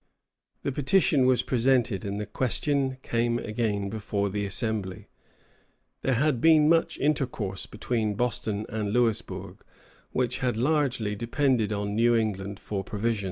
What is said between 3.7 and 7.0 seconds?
before the Assembly. There had been much